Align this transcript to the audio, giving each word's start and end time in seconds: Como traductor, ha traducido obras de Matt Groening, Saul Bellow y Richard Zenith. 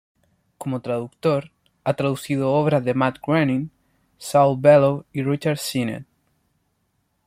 Como 0.57 0.81
traductor, 0.81 1.51
ha 1.83 1.93
traducido 1.93 2.53
obras 2.53 2.83
de 2.83 2.95
Matt 2.95 3.19
Groening, 3.21 3.69
Saul 4.17 4.57
Bellow 4.59 5.05
y 5.13 5.21
Richard 5.21 5.59
Zenith. 5.59 6.07